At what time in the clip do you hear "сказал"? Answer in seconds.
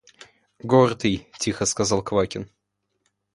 1.67-2.01